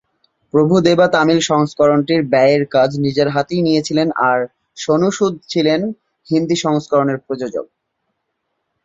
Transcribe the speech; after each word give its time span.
প্রভু 0.53 0.75
দেবা 0.79 1.05
তামিল 1.07 1.39
সংস্করণটির 1.41 2.21
ব্যয়ের 2.23 2.63
কাজ 2.67 2.89
নিজের 2.97 3.27
হাতেই 3.29 3.61
নিয়েছিলেন 3.61 4.07
আর 4.29 4.39
সোনু 4.77 5.09
সুদ 5.11 5.33
ছিলেন 5.49 5.81
হিন্দি 6.27 6.57
সংস্করণের 6.57 7.17
প্রযোজক। 7.17 7.65